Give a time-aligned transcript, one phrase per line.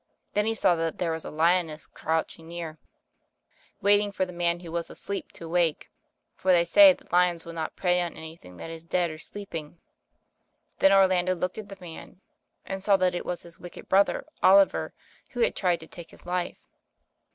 [0.33, 2.79] Then he saw that there was a lioness crouching near,
[3.83, 5.91] waiting for AS YOU LIKE n\ 09 the man who was asleep, to wake:
[6.33, 9.79] for they say that lions will not prey on anjrthing that is dead or sleeping.
[10.79, 12.19] Then Orlando looked at the man,
[12.65, 14.95] and saw that it was his wicked brother, Oliver,
[15.33, 16.55] who had tried to take his Ufe.